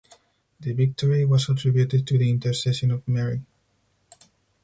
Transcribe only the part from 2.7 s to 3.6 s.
of Mary.